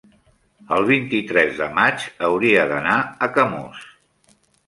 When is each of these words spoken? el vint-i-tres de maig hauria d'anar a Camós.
el 0.77 0.85
vint-i-tres 0.91 1.51
de 1.59 1.67
maig 1.75 2.07
hauria 2.29 2.65
d'anar 2.73 2.97
a 3.27 3.31
Camós. 3.39 3.87